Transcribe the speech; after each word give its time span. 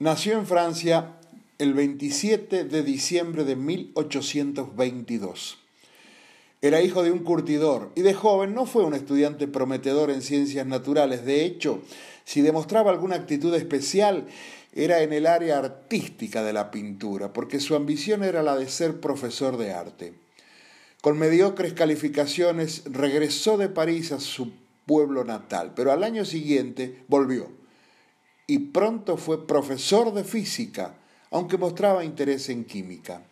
Nació 0.00 0.36
en 0.36 0.44
Francia 0.44 1.20
el 1.58 1.72
27 1.72 2.64
de 2.64 2.82
diciembre 2.82 3.44
de 3.44 3.54
1822. 3.54 5.58
Era 6.60 6.82
hijo 6.82 7.04
de 7.04 7.12
un 7.12 7.20
curtidor 7.20 7.92
y 7.94 8.02
de 8.02 8.12
joven 8.12 8.54
no 8.54 8.66
fue 8.66 8.84
un 8.84 8.94
estudiante 8.94 9.46
prometedor 9.46 10.10
en 10.10 10.22
ciencias 10.22 10.66
naturales. 10.66 11.24
De 11.24 11.44
hecho, 11.44 11.80
si 12.24 12.40
demostraba 12.40 12.90
alguna 12.90 13.14
actitud 13.14 13.54
especial, 13.54 14.26
era 14.72 15.00
en 15.02 15.12
el 15.12 15.28
área 15.28 15.58
artística 15.58 16.42
de 16.42 16.52
la 16.52 16.72
pintura, 16.72 17.32
porque 17.32 17.60
su 17.60 17.76
ambición 17.76 18.24
era 18.24 18.42
la 18.42 18.56
de 18.56 18.68
ser 18.68 18.98
profesor 18.98 19.58
de 19.58 19.74
arte. 19.74 20.14
Con 21.02 21.20
mediocres 21.20 21.72
calificaciones 21.72 22.82
regresó 22.86 23.58
de 23.58 23.68
París 23.68 24.10
a 24.10 24.18
su 24.18 24.54
pueblo 24.86 25.22
natal, 25.22 25.72
pero 25.76 25.92
al 25.92 26.02
año 26.02 26.24
siguiente 26.24 27.04
volvió 27.06 27.62
y 28.46 28.58
pronto 28.58 29.16
fue 29.16 29.46
profesor 29.46 30.12
de 30.12 30.24
física, 30.24 30.94
aunque 31.30 31.56
mostraba 31.56 32.04
interés 32.04 32.48
en 32.48 32.64
química. 32.64 33.22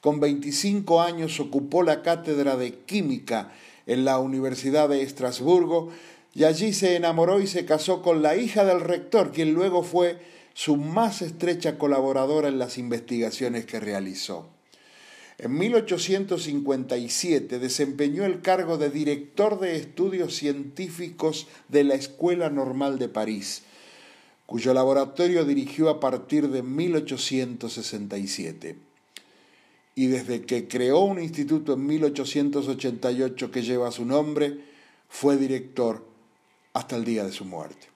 Con 0.00 0.20
25 0.20 1.00
años 1.00 1.40
ocupó 1.40 1.82
la 1.82 2.02
cátedra 2.02 2.56
de 2.56 2.74
química 2.74 3.52
en 3.86 4.04
la 4.04 4.18
Universidad 4.18 4.88
de 4.88 5.02
Estrasburgo 5.02 5.90
y 6.34 6.44
allí 6.44 6.72
se 6.72 6.94
enamoró 6.94 7.40
y 7.40 7.46
se 7.46 7.64
casó 7.64 8.02
con 8.02 8.22
la 8.22 8.36
hija 8.36 8.64
del 8.64 8.80
rector, 8.80 9.32
quien 9.32 9.54
luego 9.54 9.82
fue 9.82 10.18
su 10.54 10.76
más 10.76 11.22
estrecha 11.22 11.78
colaboradora 11.78 12.48
en 12.48 12.58
las 12.58 12.78
investigaciones 12.78 13.64
que 13.64 13.80
realizó. 13.80 14.46
En 15.38 15.56
1857 15.56 17.58
desempeñó 17.58 18.24
el 18.24 18.42
cargo 18.42 18.76
de 18.76 18.90
director 18.90 19.58
de 19.60 19.76
estudios 19.76 20.34
científicos 20.34 21.46
de 21.68 21.84
la 21.84 21.94
Escuela 21.94 22.50
Normal 22.50 22.98
de 22.98 23.08
París 23.08 23.62
cuyo 24.48 24.72
laboratorio 24.72 25.44
dirigió 25.44 25.90
a 25.90 26.00
partir 26.00 26.48
de 26.48 26.62
1867. 26.62 28.76
Y 29.94 30.06
desde 30.06 30.46
que 30.46 30.66
creó 30.66 31.00
un 31.00 31.20
instituto 31.20 31.74
en 31.74 31.84
1888 31.84 33.50
que 33.50 33.60
lleva 33.60 33.92
su 33.92 34.06
nombre, 34.06 34.58
fue 35.06 35.36
director 35.36 36.02
hasta 36.72 36.96
el 36.96 37.04
día 37.04 37.24
de 37.24 37.32
su 37.32 37.44
muerte. 37.44 37.88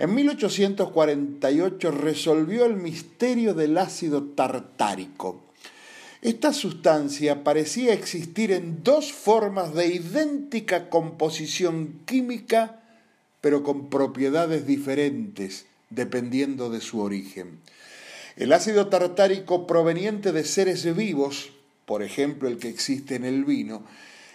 En 0.00 0.12
1848 0.16 1.92
resolvió 1.92 2.64
el 2.64 2.74
misterio 2.74 3.54
del 3.54 3.78
ácido 3.78 4.24
tartárico. 4.24 5.44
Esta 6.22 6.52
sustancia 6.52 7.44
parecía 7.44 7.94
existir 7.94 8.50
en 8.50 8.82
dos 8.82 9.12
formas 9.12 9.74
de 9.74 9.94
idéntica 9.94 10.90
composición 10.90 12.00
química 12.04 12.81
pero 13.42 13.62
con 13.62 13.90
propiedades 13.90 14.66
diferentes 14.66 15.66
dependiendo 15.90 16.70
de 16.70 16.80
su 16.80 17.02
origen. 17.02 17.60
El 18.36 18.54
ácido 18.54 18.88
tartárico 18.88 19.66
proveniente 19.66 20.32
de 20.32 20.44
seres 20.44 20.96
vivos, 20.96 21.50
por 21.84 22.02
ejemplo 22.02 22.48
el 22.48 22.58
que 22.58 22.70
existe 22.70 23.16
en 23.16 23.26
el 23.26 23.44
vino, 23.44 23.82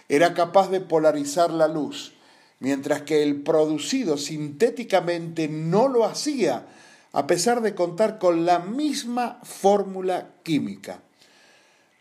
era 0.08 0.34
capaz 0.34 0.70
de 0.70 0.80
polarizar 0.80 1.50
la 1.50 1.66
luz, 1.66 2.12
mientras 2.60 3.02
que 3.02 3.24
el 3.24 3.42
producido 3.42 4.16
sintéticamente 4.16 5.48
no 5.48 5.88
lo 5.88 6.04
hacía, 6.04 6.66
a 7.12 7.26
pesar 7.26 7.60
de 7.62 7.74
contar 7.74 8.18
con 8.18 8.46
la 8.46 8.60
misma 8.60 9.40
fórmula 9.42 10.28
química. 10.44 11.00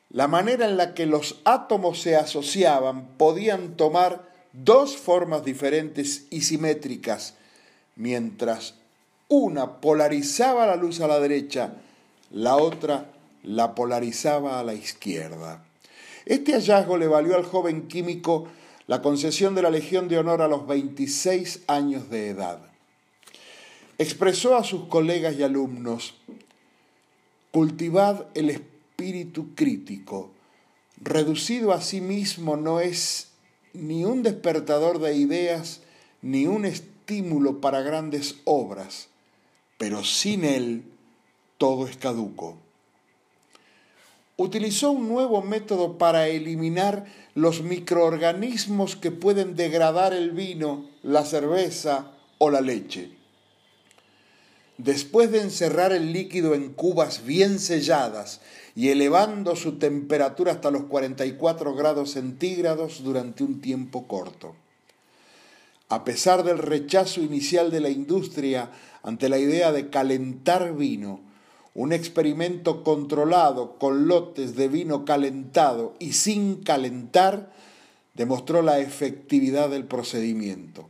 La 0.10 0.28
manera 0.28 0.68
en 0.68 0.78
la 0.78 0.94
que 0.94 1.06
los 1.06 1.40
átomos 1.44 2.02
se 2.02 2.16
asociaban 2.16 3.18
podían 3.18 3.76
tomar 3.76 4.28
dos 4.64 4.98
formas 4.98 5.46
diferentes 5.46 6.26
y 6.30 6.42
simétricas, 6.42 7.36
mientras 7.96 8.76
una 9.28 9.80
polarizaba 9.80 10.66
la 10.66 10.76
luz 10.76 11.00
a 11.02 11.08
la 11.08 11.20
derecha, 11.20 11.76
la 12.32 12.56
otra 12.58 13.12
la 13.44 13.76
polarizaba 13.76 14.60
a 14.60 14.64
la 14.64 14.74
izquierda. 14.74 15.64
Este 16.26 16.54
hallazgo 16.54 16.98
le 16.98 17.08
valió 17.08 17.36
al 17.36 17.46
joven 17.46 17.88
químico 17.88 18.48
la 18.88 19.02
concesión 19.02 19.54
de 19.54 19.62
la 19.62 19.70
Legión 19.70 20.08
de 20.08 20.18
Honor 20.18 20.42
a 20.42 20.48
los 20.48 20.66
26 20.68 21.64
años 21.68 22.10
de 22.10 22.30
edad. 22.30 22.60
Expresó 23.98 24.56
a 24.56 24.64
sus 24.64 24.86
colegas 24.86 25.36
y 25.38 25.44
alumnos, 25.44 26.16
cultivad 27.52 28.26
el 28.34 28.50
espíritu 28.50 29.56
crítico, 29.56 30.32
reducido 31.02 31.72
a 31.74 31.82
sí 31.82 32.02
mismo 32.02 32.58
no 32.58 32.80
es 32.80 33.28
ni 33.78 34.06
un 34.06 34.24
despertador 34.24 35.00
de 35.00 35.16
ideas, 35.16 35.82
ni 36.22 36.48
un 36.48 36.66
estímulo 36.66 37.62
para 37.62 37.82
grandes 37.82 38.36
obras, 38.44 39.08
pero 39.78 40.04
sin 40.04 40.44
él 40.44 40.84
todo 41.58 41.88
es 41.88 41.98
caduco. 41.98 42.58
Utilizó 44.36 44.92
un 44.92 45.08
nuevo 45.08 45.42
método 45.42 45.98
para 45.98 46.28
eliminar 46.28 47.06
los 47.34 47.64
microorganismos 47.64 48.96
que 48.96 49.12
pueden 49.12 49.56
degradar 49.56 50.14
el 50.14 50.32
vino, 50.32 50.86
la 51.02 51.26
cerveza 51.26 52.12
o 52.38 52.52
la 52.52 52.62
leche. 52.62 53.17
Después 54.78 55.32
de 55.32 55.42
encerrar 55.42 55.92
el 55.92 56.14
líquido 56.14 56.54
en 56.54 56.72
cubas 56.72 57.26
bien 57.26 57.60
selladas 57.60 58.42
y 58.76 58.90
elevando 58.90 59.56
su 59.56 59.80
temperatura 59.80 60.52
hasta 60.52 60.70
los 60.70 60.84
44 60.84 61.74
grados 61.74 62.12
centígrados 62.12 63.04
durante 63.04 63.44
un 63.44 63.60
tiempo 63.60 64.08
corto. 64.08 64.54
A 65.90 66.04
pesar 66.04 66.44
del 66.44 66.60
rechazo 66.60 67.22
inicial 67.22 67.72
de 67.72 67.80
la 67.80 67.90
industria 67.90 68.70
ante 69.02 69.30
la 69.30 69.40
idea 69.40 69.72
de 69.72 69.90
calentar 69.90 70.76
vino, 70.76 71.22
un 71.74 71.94
experimento 71.94 72.84
controlado 72.84 73.78
con 73.80 74.08
lotes 74.08 74.56
de 74.56 74.68
vino 74.68 75.06
calentado 75.06 75.96
y 75.98 76.14
sin 76.14 76.64
calentar 76.64 77.52
demostró 78.16 78.62
la 78.62 78.80
efectividad 78.80 79.70
del 79.70 79.86
procedimiento. 79.86 80.88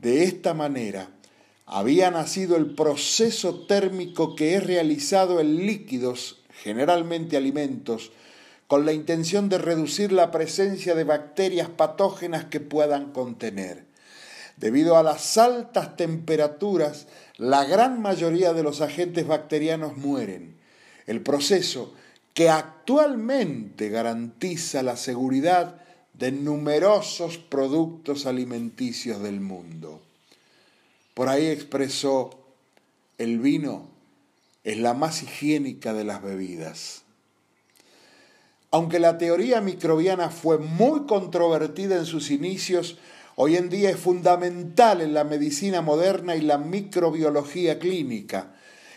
De 0.00 0.24
esta 0.24 0.52
manera, 0.52 1.08
había 1.66 2.12
nacido 2.12 2.56
el 2.56 2.74
proceso 2.74 3.66
térmico 3.66 4.36
que 4.36 4.54
es 4.54 4.64
realizado 4.64 5.40
en 5.40 5.66
líquidos, 5.66 6.40
generalmente 6.62 7.36
alimentos, 7.36 8.12
con 8.68 8.86
la 8.86 8.92
intención 8.92 9.48
de 9.48 9.58
reducir 9.58 10.12
la 10.12 10.30
presencia 10.30 10.94
de 10.94 11.04
bacterias 11.04 11.68
patógenas 11.68 12.44
que 12.44 12.60
puedan 12.60 13.12
contener. 13.12 13.84
Debido 14.56 14.96
a 14.96 15.02
las 15.02 15.36
altas 15.38 15.96
temperaturas, 15.96 17.08
la 17.36 17.64
gran 17.64 18.00
mayoría 18.00 18.52
de 18.52 18.62
los 18.62 18.80
agentes 18.80 19.26
bacterianos 19.26 19.96
mueren. 19.96 20.56
El 21.06 21.20
proceso, 21.20 21.92
que 22.32 22.48
actualmente 22.48 23.88
garantiza 23.88 24.82
la 24.82 24.96
seguridad 24.96 25.80
de 26.14 26.32
numerosos 26.32 27.38
productos 27.38 28.24
alimenticios 28.24 29.22
del 29.22 29.40
mundo. 29.40 30.05
Por 31.16 31.30
ahí 31.30 31.46
expresó, 31.46 32.28
el 33.16 33.38
vino 33.38 33.88
es 34.64 34.76
la 34.76 34.92
más 34.92 35.22
higiénica 35.22 35.94
de 35.94 36.04
las 36.04 36.22
bebidas. 36.22 37.04
Aunque 38.70 38.98
la 38.98 39.16
teoría 39.16 39.62
microbiana 39.62 40.28
fue 40.28 40.58
muy 40.58 41.06
controvertida 41.06 41.96
en 41.96 42.04
sus 42.04 42.30
inicios, 42.30 42.98
hoy 43.34 43.56
en 43.56 43.70
día 43.70 43.88
es 43.88 43.96
fundamental 43.96 45.00
en 45.00 45.14
la 45.14 45.24
medicina 45.24 45.80
moderna 45.80 46.36
y 46.36 46.42
la 46.42 46.58
microbiología 46.58 47.78
clínica, 47.78 48.54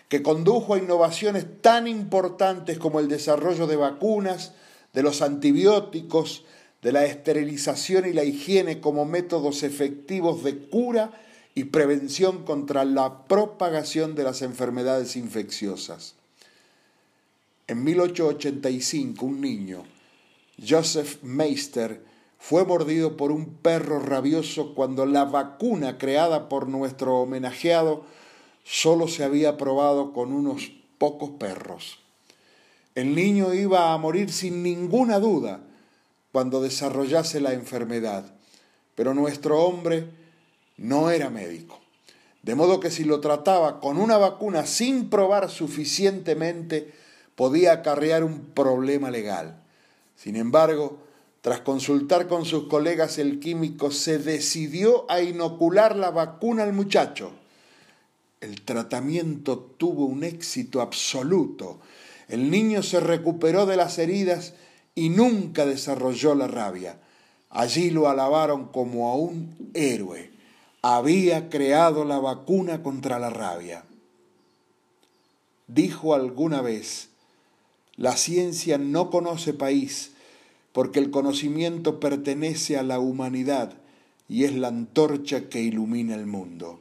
que 0.09 0.21
condujo 0.21 0.73
a 0.73 0.79
innovaciones 0.79 1.45
tan 1.61 1.87
importantes 1.87 2.79
como 2.79 2.99
el 2.99 3.07
desarrollo 3.07 3.65
de 3.65 3.77
vacunas, 3.77 4.51
de 4.91 5.03
los 5.03 5.21
antibióticos, 5.21 6.43
de 6.81 6.91
la 6.91 7.05
esterilización 7.05 8.09
y 8.09 8.11
la 8.11 8.25
higiene 8.25 8.81
como 8.81 9.05
métodos 9.05 9.63
efectivos 9.63 10.43
de 10.43 10.67
cura 10.67 11.13
y 11.55 11.65
prevención 11.65 12.43
contra 12.43 12.85
la 12.85 13.27
propagación 13.27 14.15
de 14.15 14.23
las 14.23 14.41
enfermedades 14.41 15.15
infecciosas. 15.15 16.15
En 17.67 17.83
1885, 17.83 19.25
un 19.25 19.41
niño, 19.41 19.83
Joseph 20.67 21.21
Meister, 21.21 22.03
fue 22.39 22.65
mordido 22.65 23.17
por 23.17 23.31
un 23.31 23.53
perro 23.55 23.99
rabioso 23.99 24.73
cuando 24.73 25.05
la 25.05 25.25
vacuna 25.25 25.97
creada 25.97 26.49
por 26.49 26.67
nuestro 26.67 27.17
homenajeado 27.17 28.05
solo 28.63 29.07
se 29.07 29.23
había 29.23 29.57
probado 29.57 30.13
con 30.13 30.31
unos 30.31 30.71
pocos 30.97 31.31
perros. 31.31 31.99
El 32.95 33.13
niño 33.13 33.53
iba 33.53 33.93
a 33.93 33.97
morir 33.97 34.31
sin 34.31 34.63
ninguna 34.63 35.19
duda 35.19 35.61
cuando 36.31 36.61
desarrollase 36.61 37.41
la 37.41 37.53
enfermedad, 37.53 38.33
pero 38.95 39.13
nuestro 39.13 39.63
hombre 39.63 40.07
no 40.79 41.11
era 41.11 41.29
médico. 41.29 41.79
De 42.41 42.55
modo 42.55 42.79
que 42.79 42.89
si 42.89 43.03
lo 43.03 43.19
trataba 43.19 43.79
con 43.79 43.97
una 43.97 44.17
vacuna 44.17 44.65
sin 44.65 45.09
probar 45.09 45.49
suficientemente, 45.49 46.93
podía 47.35 47.73
acarrear 47.73 48.23
un 48.23 48.45
problema 48.53 49.11
legal. 49.11 49.61
Sin 50.15 50.35
embargo, 50.35 50.99
tras 51.41 51.61
consultar 51.61 52.27
con 52.27 52.45
sus 52.45 52.67
colegas, 52.67 53.17
el 53.17 53.39
químico 53.39 53.91
se 53.91 54.19
decidió 54.19 55.09
a 55.09 55.21
inocular 55.21 55.95
la 55.95 56.11
vacuna 56.11 56.63
al 56.63 56.73
muchacho, 56.73 57.31
El 58.41 58.61
tratamiento 58.61 59.59
tuvo 59.59 60.05
un 60.05 60.23
éxito 60.23 60.79
absoluto. 60.79 61.81
El 62.29 62.49
niño 62.49 62.83
se 62.83 63.01
recuperó 63.01 63.65
de 63.65 63.75
las 63.75 63.99
heridas 63.99 64.53
y 64.95 65.09
nunca 65.09 65.65
desarrolló 65.65 66.35
la 66.35 66.47
rabia. 66.47 66.99
Allí 67.49 67.89
lo 67.89 68.07
alabaron 68.07 68.67
como 68.67 69.11
a 69.11 69.15
un 69.15 69.71
héroe. 69.73 70.38
Había 70.81 71.49
creado 71.49 72.05
la 72.05 72.19
vacuna 72.19 72.83
contra 72.83 73.19
la 73.19 73.29
rabia. 73.29 73.83
Dijo 75.67 76.13
alguna 76.13 76.61
vez, 76.61 77.09
la 77.95 78.15
ciencia 78.15 78.77
no 78.77 79.09
conoce 79.09 79.53
país 79.53 80.13
porque 80.71 80.99
el 80.99 81.11
conocimiento 81.11 81.99
pertenece 81.99 82.77
a 82.77 82.83
la 82.83 82.99
humanidad 82.99 83.73
y 84.27 84.45
es 84.45 84.53
la 84.53 84.69
antorcha 84.69 85.49
que 85.49 85.61
ilumina 85.61 86.15
el 86.15 86.25
mundo 86.25 86.79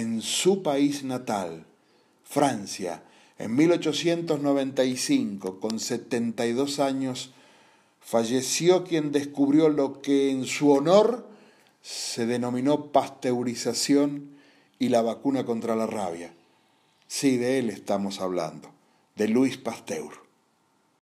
en 0.00 0.22
su 0.22 0.62
país 0.62 1.04
natal, 1.04 1.66
Francia, 2.24 3.02
en 3.38 3.54
1895, 3.54 5.60
con 5.60 5.78
72 5.78 6.80
años, 6.80 7.32
falleció 8.00 8.84
quien 8.84 9.12
descubrió 9.12 9.68
lo 9.68 10.00
que 10.00 10.30
en 10.30 10.46
su 10.46 10.70
honor 10.70 11.28
se 11.82 12.26
denominó 12.26 12.92
pasteurización 12.92 14.36
y 14.78 14.88
la 14.88 15.02
vacuna 15.02 15.44
contra 15.44 15.76
la 15.76 15.86
rabia. 15.86 16.34
Sí, 17.06 17.36
de 17.36 17.58
él 17.58 17.70
estamos 17.70 18.20
hablando, 18.20 18.70
de 19.16 19.28
Luis 19.28 19.56
Pasteur. 19.56 20.29